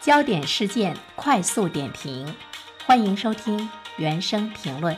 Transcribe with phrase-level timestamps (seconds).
[0.00, 2.24] 焦点事件快速点评，
[2.86, 4.96] 欢迎收听原声评论。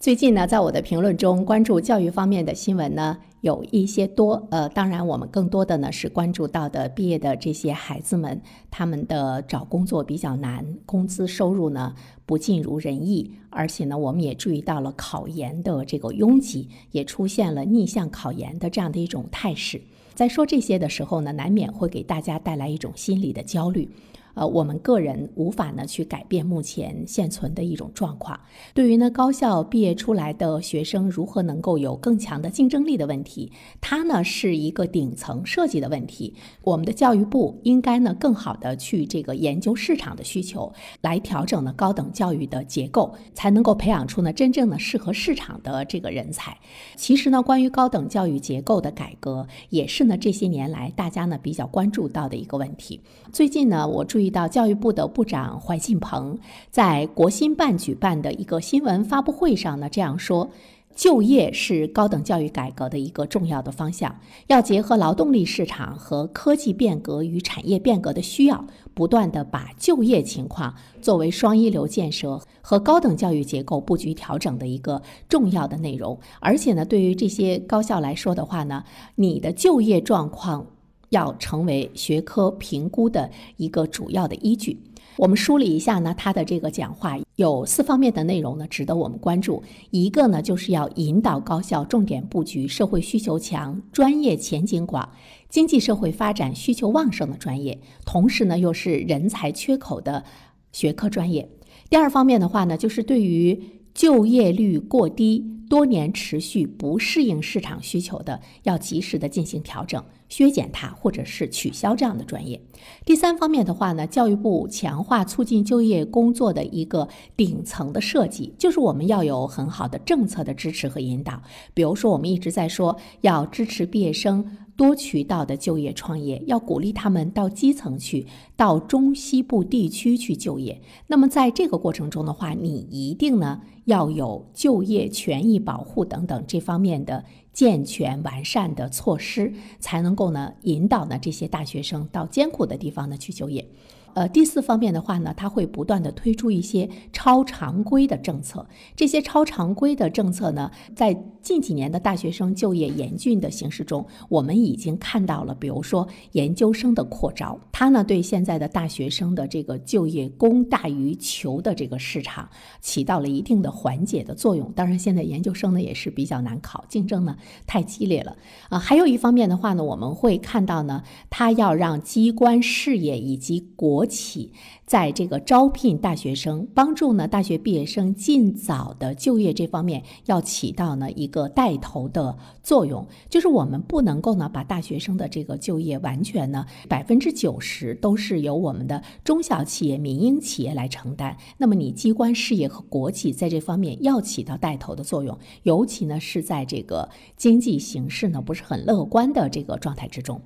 [0.00, 4.44] 最近呢，在我的评论中，关注教育方面的新闻呢有一些多。
[4.50, 11.94] 呃，当然，我们更多的呢是关注到的毕业的这些孩子们，他们的找工作比较难，工资收入呢
[12.26, 19.80] 不尽如人意，而且呢，我们也注意到了考研的这个拥挤，也出现了逆向考研的这样的一种态势。
[20.14, 23.88] 在说这些的时候呢，难免会给大家带来一种心理的焦虑。
[24.34, 28.38] 呃，我们个人无法呢去改变目前现存的一种状况。
[28.72, 36.32] 对于呢高校毕业出来的学生如何能够有更强的竞争力的问题，它呢是一个顶层设计的问题。
[36.62, 40.72] 我们的教育部应该呢更好的去这个研究市场的需求，
[41.02, 46.56] 来调整呢高等教育的结构，才能够培养出呢真正的适合市场的这个人才。
[46.96, 52.98] 其实呢，关于高等教育结构的改革，也是呢这些年来大家呢比较关注到的一个问题。
[53.30, 54.21] 最近呢，我注。
[54.22, 56.38] 注意到教育部的部长怀进鹏
[56.70, 60.48] 在国新办举办的一个新闻发布会上呢，这样说：
[60.94, 64.14] 就业是高等教育改革的一个重要的方向，
[64.46, 68.64] 要结合劳动力市场和科技变革与产业变革的需要，
[68.94, 76.16] 不断的把就业情况作为双一流建设和高等教育结构布局调整的一个重要的内容。
[76.38, 78.84] 而且呢，对于这些高校来说的话呢，
[79.16, 80.64] 你的就业状况。
[81.12, 84.78] 要成为学科评估的一个主要的依据。
[85.18, 89.62] 我们梳理一下呢，他的这个讲话有四方面的内容呢，值得我们关注。
[89.90, 95.06] 一个呢，就是要引导高校重点布局社会需求强、专业前景广、
[95.50, 100.24] 经济社会发展需求旺盛的专业，同时呢，又是人才缺口的
[100.72, 101.46] 学科专业。
[101.90, 103.62] 第二方面的话呢，就是对于
[103.94, 110.02] 就业率过低、多年持续不适应市场需求的，要及时的进行调整。
[110.28, 112.58] 削减它，或者是取消这样的专业。
[113.04, 121.42] 第三方面的话呢，教育部强化促进就业工作的一个顶层的设计，就是我们要有很好的政策的支持和引导。
[121.74, 128.26] 比如说，我们一直在说要支持毕业生多渠道的就业创业，要鼓励他们到基层去，
[128.56, 130.80] 到中西部地区去就业。
[131.06, 137.24] 那么在这个过程中的话，你一定呢要有就业权益保护等等这方面的。
[137.52, 143.68] 健全完善的措施，才能够呢引导呢这些大学生到艰苦的地方呢去就业。
[144.14, 148.66] 呃，第四方面的话呢，他会不断的推出一些超常规的政策。
[148.94, 162.48] 这些超常规的政策呢，在近几年的大学生就业严峻的形势中，我们已经看到了，比如说研究生的扩招，它呢对现在的大学生的这个就业供大于求的这个市场
[162.80, 164.70] 起到了一定的缓解的作用。
[164.72, 167.36] 当然，现在研究生呢也是比较难考，竞争呢
[167.66, 168.36] 太激烈了
[168.68, 168.78] 啊。
[168.78, 174.52] 还有一方面的话呢，我们会看到呢，它要让机关事业以及国国企
[174.92, 183.06] 在这个招聘大学生、帮助呢大学毕业生尽早的就业这方面，要起到呢一个带头的作用。
[183.30, 191.34] 就是我们不能够呢把大学生的这个就业完全呢百分之九十都是由我们的中小企业、民营企业来承担。
[191.56, 197.08] 那么你机关事业和国企在这方面要起到带头的作用，尤其呢是在这个
[197.38, 200.38] 经济形势呢不是很乐观的这个状态之中。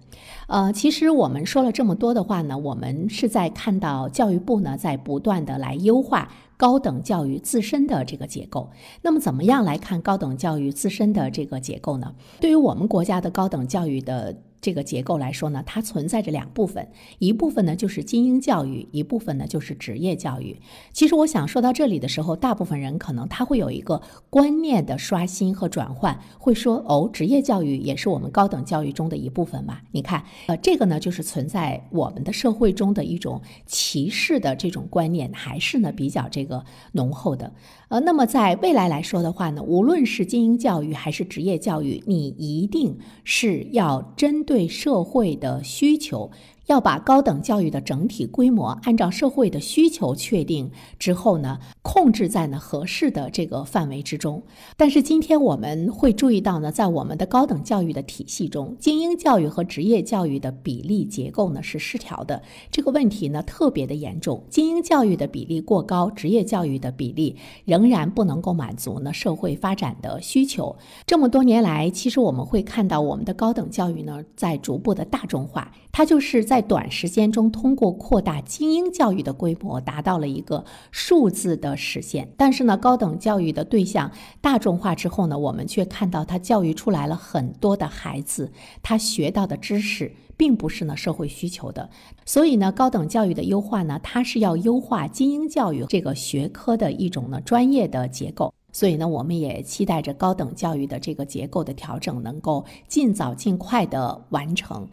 [0.47, 8.71] 呃，其实我们说了这么多的话呢，我们是在看到教育部呢在不断的来优化高等教育自身的这个结构。
[9.03, 12.15] 那么，怎么样来看高等教育自身的这个结构呢？
[12.41, 14.37] 对于我们国家的高等教育的。
[14.67, 16.89] 这个结构来说呢，它存在着两部分，
[17.21, 20.59] 一部分呢就是精英教育，一部分呢就是职业教育。
[20.93, 29.79] 其实我想说到这里的时候，大部分人可能他会有一个观念的刷新和转换，会说哦，职业教育也是我们高等教育中的一部分嘛？
[29.93, 37.53] 你看，呃，这个呢就是存在我们的社会中的一种歧视的这种观念，还是呢比较这个浓厚的。
[37.89, 46.31] 呃，那么在未来来说的话呢，无论是精英教育还是职业教育，你一定是要针对对社会的需求。
[46.67, 54.43] 要把高等教育的整体规模按照社会的需求确定之后呢，控制在呢合适的这个范围之中。
[54.77, 62.43] 但是今天我们会注意到呢，在我们的高等教育的体系中，精英教育和职业教育的比例结构呢是失调的。
[62.71, 70.77] 这个问题呢特别的严重，精英教育的比例过高，职业教育的比例仍然不能够满足呢社会发展的需求。
[71.07, 76.67] 这么多年来，其实我们会看到我们的高等教育呢在逐步的大众化，它就是在。
[76.67, 82.29] 短时间中通过扩大精英教育的规模，达到了一个数字的实现。
[82.37, 84.11] 但是呢，高等教育的对象
[84.41, 88.51] 大众化之后呢，我们却看到它教育出来了很多的孩子，
[88.83, 91.89] 他学到的知识并不是呢社会需求的。
[92.25, 98.53] 所以呢，高等教育的优化呢，它是要优化精英教育这个学科的一种呢专业的结构。
[98.73, 104.89] 所以呢，我们也期待着高等教育的这个结构的调整能够尽早尽快的完成。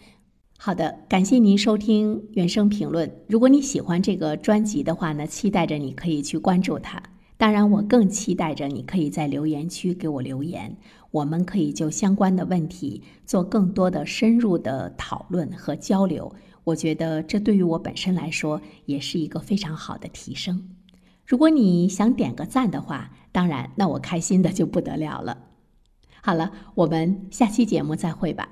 [0.65, 3.13] 好的，感谢您收听原声评论。
[3.27, 7.03] 如果你喜欢这个专辑的话呢，期待着你可以去关注它。
[7.35, 10.73] 当然，我更期待着你可以在留言区给我留言，
[11.11, 16.33] 我们可以就相关的问题做更多的深入的讨论和交流。
[16.63, 20.69] 我觉得这对于我本身来说也是一个非常好的提升。
[21.27, 25.39] 如果你想点个赞的话，当然，那我开心的就不得了了。
[26.21, 28.47] 好了，我们下期节目再会吧。